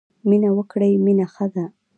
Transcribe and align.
مینه 0.29 0.49
وکړی 0.57 0.91
مینه 1.05 1.25
ښه 1.33 1.45
ده. 1.53 1.65